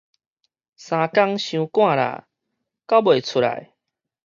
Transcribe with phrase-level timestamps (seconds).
[0.03, 0.07] 三工
[1.37, 2.27] 傷趕啦，
[2.87, 3.75] 交袂出來